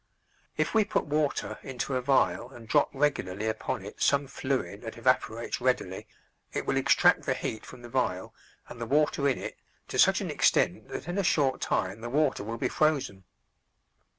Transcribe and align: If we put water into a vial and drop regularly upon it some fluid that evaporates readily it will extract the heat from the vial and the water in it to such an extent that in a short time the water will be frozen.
If 0.57 0.73
we 0.73 0.83
put 0.83 1.05
water 1.05 1.59
into 1.61 1.95
a 1.95 2.01
vial 2.01 2.49
and 2.49 2.67
drop 2.67 2.89
regularly 2.91 3.47
upon 3.47 3.85
it 3.85 4.01
some 4.01 4.25
fluid 4.25 4.81
that 4.81 4.97
evaporates 4.97 5.61
readily 5.61 6.07
it 6.53 6.65
will 6.65 6.75
extract 6.75 7.21
the 7.27 7.35
heat 7.35 7.67
from 7.67 7.83
the 7.83 7.87
vial 7.87 8.33
and 8.67 8.81
the 8.81 8.87
water 8.87 9.27
in 9.29 9.37
it 9.37 9.59
to 9.89 9.99
such 9.99 10.19
an 10.19 10.31
extent 10.31 10.87
that 10.89 11.07
in 11.07 11.19
a 11.19 11.23
short 11.23 11.61
time 11.61 12.01
the 12.01 12.09
water 12.09 12.43
will 12.43 12.57
be 12.57 12.67
frozen. 12.67 13.25